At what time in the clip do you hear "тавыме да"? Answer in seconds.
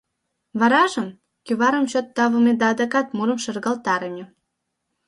2.15-2.65